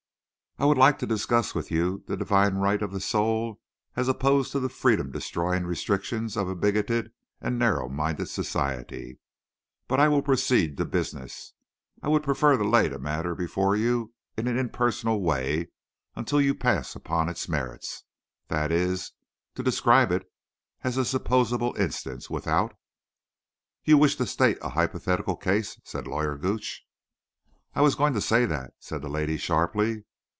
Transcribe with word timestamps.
I 0.59 0.65
would 0.65 0.77
like 0.77 0.99
to 0.99 1.07
discuss 1.07 1.55
with 1.55 1.71
you 1.71 2.03
the 2.05 2.15
divine 2.15 2.55
right 2.57 2.83
of 2.83 2.91
the 2.91 2.99
soul 2.99 3.59
as 3.95 4.07
opposed 4.07 4.51
to 4.51 4.59
the 4.59 4.69
freedom 4.69 5.09
destroying 5.11 5.63
restrictions 5.65 6.37
of 6.37 6.47
a 6.47 6.53
bigoted 6.53 7.11
and 7.41 7.57
narrow 7.57 7.89
minded 7.89 8.27
society. 8.29 9.17
But 9.87 9.99
I 9.99 10.07
will 10.07 10.21
proceed 10.21 10.77
to 10.77 10.85
business. 10.85 11.53
I 12.03 12.09
would 12.09 12.21
prefer 12.21 12.57
to 12.57 12.63
lay 12.63 12.87
the 12.89 12.99
matter 12.99 13.33
before 13.33 13.75
you 13.75 14.13
in 14.37 14.47
an 14.47 14.55
impersonal 14.55 15.21
way 15.21 15.71
until 16.15 16.39
you 16.39 16.53
pass 16.53 16.95
upon 16.95 17.27
its 17.27 17.49
merits. 17.49 18.03
That 18.49 18.71
is 18.71 19.13
to 19.55 19.63
describe 19.63 20.11
it 20.11 20.31
as 20.83 20.95
a 20.95 21.05
supposable 21.05 21.73
instance, 21.75 22.29
without—" 22.29 22.73
"You 23.83 23.97
wish 23.97 24.15
to 24.17 24.27
state 24.27 24.59
a 24.61 24.69
hypothetical 24.69 25.37
case?" 25.37 25.79
said 25.83 26.05
Lawyer 26.05 26.37
Gooch. 26.37 26.85
"I 27.73 27.81
was 27.81 27.95
going 27.95 28.13
to 28.13 28.21
say 28.21 28.45
that," 28.45 28.75
said 28.79 29.01
the 29.01 29.09
lady, 29.09 29.37
sharply. 29.37 30.03